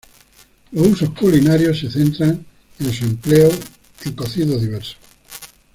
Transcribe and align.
Los 0.71 0.87
usos 0.87 1.11
culinarios 1.11 1.77
se 1.79 1.91
centran 1.91 2.43
en 2.79 2.91
su 2.91 3.05
empleo 3.05 3.51
en 4.03 4.13
cocidos 4.13 4.59
diversos. 4.59 4.97